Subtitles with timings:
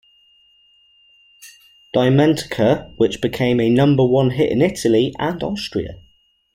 [1.95, 5.99] Dimentica, which became a number-one hit in Italy and Austria.